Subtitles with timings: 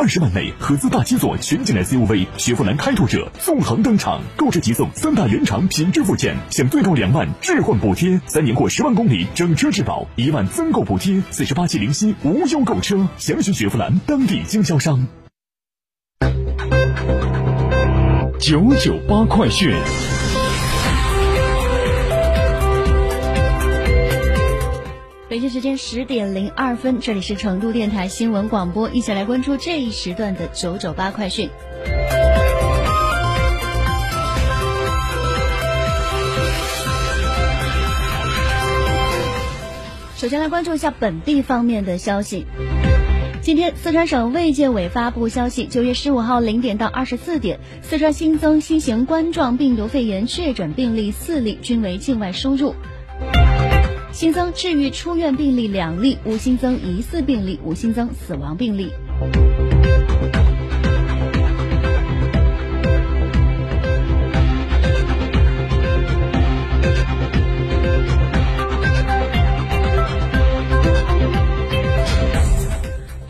[0.00, 15.06] 二十万内合资大七座全景 SUV 雪佛兰开拓者纵横登场，购置即送三大原厂品质附件，享最高两万置换补贴，三年或十万公里整车质保，一万增购补贴，四十八期零息无忧购车，详询雪佛兰当地经销商。
[18.40, 19.70] 九九八快讯。
[25.30, 31.48] 北京时间十点零二分，这里是成都电台新闻广播，一起来关注这一时段的九九八快讯。
[40.16, 42.44] 首先来关注一下本地方面的消息。
[43.40, 52.74] 今天，四川省卫健委发布消息，九月十五号零点到二十四点，四川新增新型冠状病毒肺炎确诊病例四例，均为境外输入。
[54.12, 58.90] 新增治愈出院病例两例，无新增疑似病例，无新增死亡病例。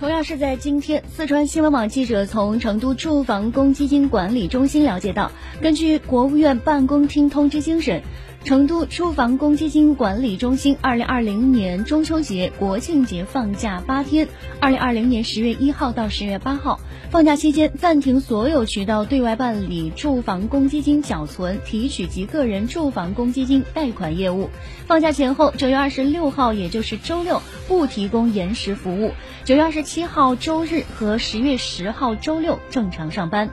[0.00, 5.30] 同样是在今天，四川新闻网记者从成都住房公积金管理中心了解到，
[5.60, 8.02] 根据国务院办公厅通知精神。
[8.42, 14.26] 成都住房公积金管理中心二零二零年中秋节、国庆节放假八天，
[14.60, 16.80] 二零二零年十月一号到十月八号，
[17.10, 24.48] 放假期间暂停所有渠道对外办理住房公积金缴存、提取及个人住房公积金贷款业务。
[24.86, 29.10] 放假前后，九月二十六号，也就是周六，不提供延时服务；
[29.44, 33.50] 九月二十七号周日和十月十号周六正常上班。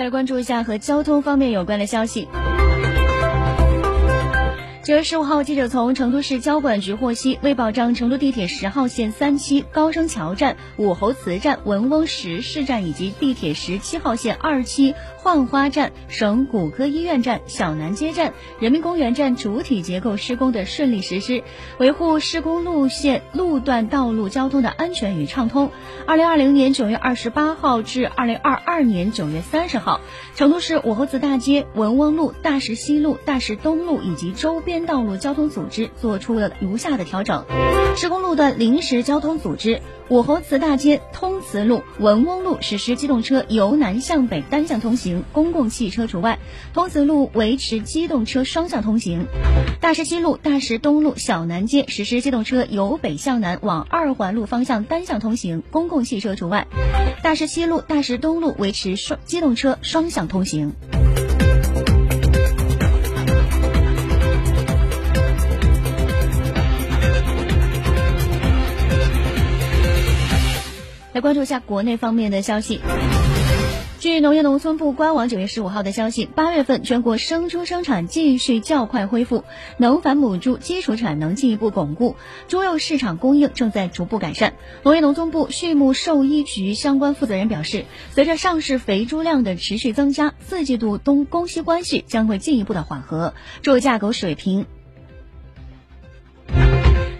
[0.00, 2.26] 再来关注一下和交通方面有关的消息。
[4.82, 14.94] 九月十五号，记者从成都市交管局获悉，为保障成都地铁十号线三期高升桥站、武侯祠站、文翁石市站以及地铁十七号线二期。
[15.22, 21.42] 浣花站、省骨科医院站、小南街站、人民公园站主体结构施工的顺利实施，
[21.78, 25.70] 维护施工路线路段道路交通的安全与畅通。
[26.06, 30.00] 二零二零年九月二十八号至二零二二年九月三十号，
[30.34, 37.44] 成都市武侯祠大街、文翁路、大石西路、大石东路以及周边道路交通组织做出了如下的调整：
[37.96, 39.80] 施工路段临时交通组织。
[40.08, 46.38] 武侯祠大街、通慈路、文翁路实施机动车由南向北单向通行，公共汽车除外；
[46.72, 49.26] 通慈路维持机动车双向通行。
[49.80, 56.66] 大石西路、大石东路、小南街实施机动车由北向南往二环路方向单向通行，公共汽车除外。
[57.22, 60.72] 大石西路、大石东路维持双机动车双向通行。
[71.12, 72.80] 来关注一下国内方面的消息。
[74.00, 79.44] 据农业农村部官网九月十五号的消息，八月份全国生猪生产继续较快恢复，
[79.76, 82.16] 能繁母猪基础产能进一步巩固，
[82.48, 84.54] 猪肉市场供应正在逐步改善。
[84.84, 94.64] 农业农村部畜牧兽医局相关负责人表示，随着上市肥猪量的持续增加，四季度东供需关系将会进一步的缓和，猪肉价格水平，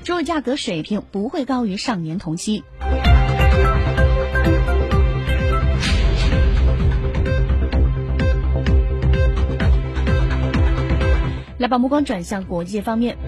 [0.03, 2.65] 猪肉价格水平不会高于上年同期。
[11.61, 13.19] 来把目光转向国际方面。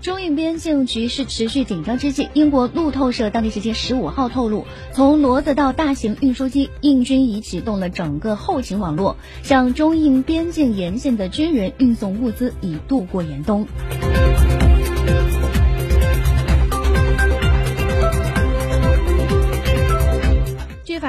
[0.00, 13.66] 中印边境局势持续紧张之际，英国路透社当地时间十五号透露，从骡子到大型运输机，印军已启动了整个后勤网络，向中印边境沿线的军人运送物资，以度过严冬。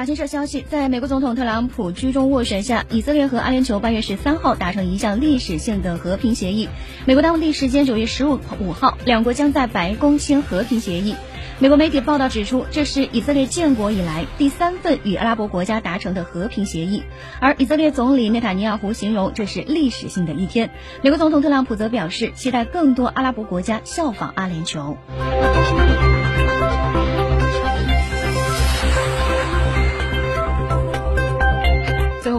[0.00, 6.70] 法新社消息，在美国总统特朗普居中斡旋下，以色列和阿联酋八月十三号达成一项历史性的和平协议。
[7.04, 11.16] 美国当地时间九月十五五号，两国将在白宫签和平协议。
[11.58, 17.02] 美国媒体报道指出，这是以色列建国以来第三份与阿拉伯国家达成的和平协议。
[17.38, 20.70] 而以色列总理内塔尼亚胡形容这是历史性的一天。
[21.02, 24.96] 美国总统特朗普则表示，期待更多阿拉伯国家效仿阿联酋。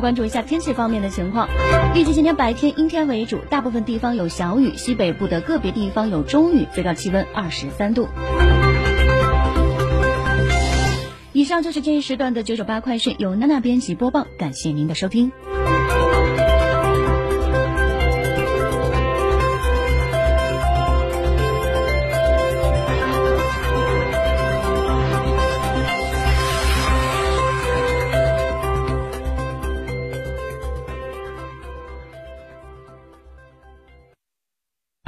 [0.02, 1.48] 关注一下天气方面的情况，
[1.96, 8.10] 预计今天白天阴天为主，大部分地方有小雨，西北部的个别地方有中雨，最高气温二十三度。
[11.34, 15.32] 以上就是这一时段的九九八快讯，由娜娜编辑播报，感谢您的收听。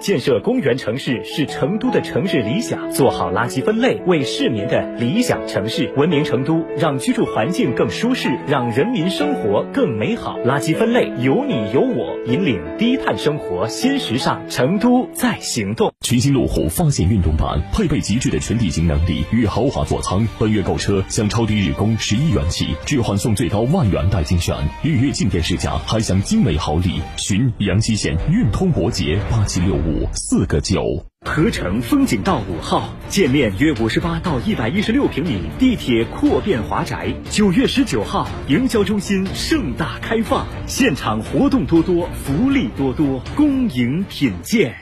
[0.00, 5.92] 建设公园城市是成都的城市理想，做好垃圾分类，为市民的理想城市。
[5.96, 10.38] 文明成都，让居住环境更舒适，让人民生活更美好。
[10.40, 14.40] 垃圾分类有你有我，引领低碳生活新时尚。
[14.48, 15.89] 成都在行动。
[16.02, 20.26] 全新路虎发现运动版，配备极致的全地形能力与豪华座舱。
[20.40, 27.00] 本月购车享超低日供十一元起，置换送最高万元代金券，预约进店试驾还享精美好礼。
[27.16, 30.00] 寻阳西县运通伯捷八七六五。
[30.00, 30.82] 五四个九，
[31.26, 37.14] 合成风景道五号，建面约五十八到一百一十六平米，地铁扩变华宅。
[37.30, 44.74] 九月十九号，营销中心盛大开放，现场活动多多，福利多多，恭迎品鉴。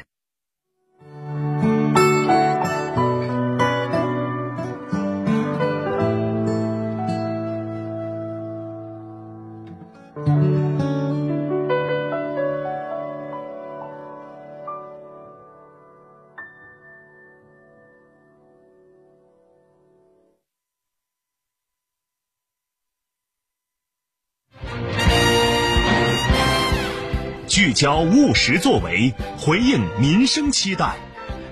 [27.59, 30.95] 聚焦务实作为，回应民生期待。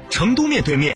[0.08, 0.84] 成都面对面。